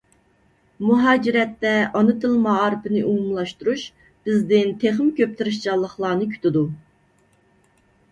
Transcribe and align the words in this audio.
مۇھاجىرەتتە 0.83 1.73
ئانا 1.99 2.15
تىل 2.23 2.31
مائارىپىنى 2.45 3.03
ئومۇملاشتۇرۇش 3.09 3.83
بىزدىن 4.29 4.73
تېخىمۇ 4.85 5.13
كۆپ 5.21 5.37
تىرىشچانلىقلارنى 5.43 6.31
كۈتىدۇ. 6.33 6.65